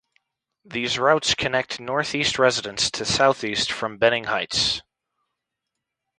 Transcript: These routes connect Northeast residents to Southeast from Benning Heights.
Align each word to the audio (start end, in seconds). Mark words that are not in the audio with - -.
These 0.65 0.97
routes 0.97 1.35
connect 1.35 1.79
Northeast 1.79 2.39
residents 2.39 2.89
to 2.89 3.05
Southeast 3.05 3.71
from 3.71 3.99
Benning 3.99 4.23
Heights. 4.23 4.81